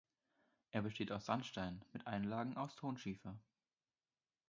[0.71, 3.37] Er besteht aus Sandstein mit Einlagen aus Tonschiefer.